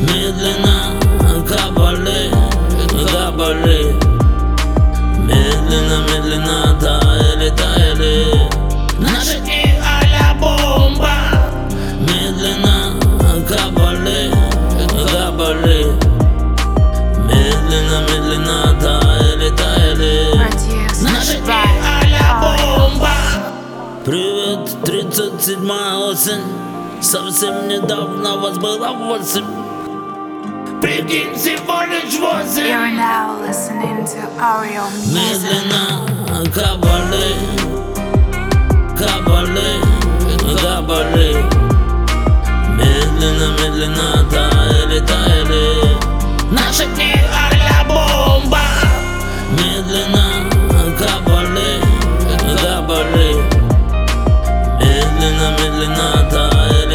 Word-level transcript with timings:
Медленно 0.00 1.00
капали, 1.48 2.30
капали 3.10 3.94
Медленно, 5.18 5.98
медленно 6.08 6.78
таяли, 6.80 7.50
таяли 7.50 8.50
Наши 8.98 9.40
дни 9.40 9.74
а 9.82 10.34
бомба. 10.34 11.14
Медленно 12.00 13.00
капали, 13.48 14.30
капали 15.10 15.93
Привет, 24.34 24.68
37 24.84 25.70
осень. 26.10 26.42
Совсем 27.00 27.68
недавно 27.68 28.36
вас 28.38 28.58
было 28.58 28.90
восемь. 28.90 29.44
Прикинь, 30.82 31.32
всего 31.36 31.82
лишь 31.84 32.18
восемь. 32.18 32.66
You're 32.66 32.90
now 32.90 33.38
listening 33.40 34.04
to 34.04 34.28
Ariel 34.40 34.90
Music. 34.90 35.14
Медленно 35.14 36.50
капали, 36.52 37.36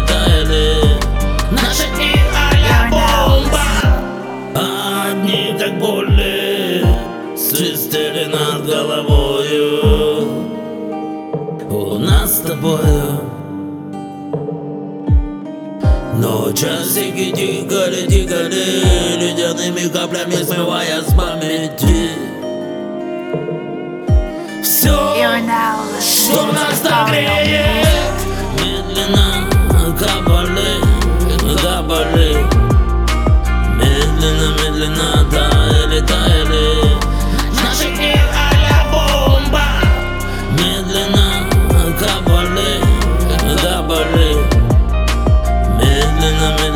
таяли 0.00 0.98
Наши 1.50 1.86
дни 1.94 2.12
а 2.34 2.90
бомба. 2.90 3.64
А 4.54 5.10
Одни 5.10 5.54
как 5.58 5.78
боли 5.78 6.84
Свистели 7.36 8.26
над 8.26 8.66
головою. 8.66 10.28
У 11.70 11.98
нас 11.98 12.36
с 12.36 12.40
тобою 12.40 13.20
Но 16.18 16.52
часики 16.52 17.32
тикали, 17.32 18.06
тикали 18.06 19.18
Ледяными 19.18 19.88
каплями 19.88 20.42
смывая 20.42 21.02
с 21.02 21.12
памяти. 21.14 22.10
Все, 24.62 24.90
что 26.00 26.46
нас 26.46 26.80
так 26.82 27.08
Ariel 27.10 27.33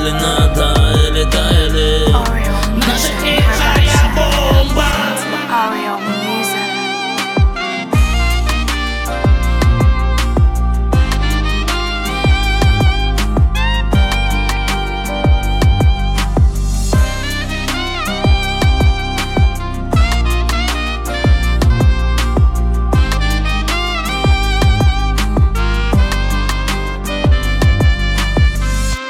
Selena 0.08 0.47